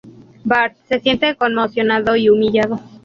Bart 0.45 0.77
se 0.89 0.99
siente 0.99 1.35
conmocionado 1.35 2.15
y 2.15 2.27
humillado. 2.31 2.79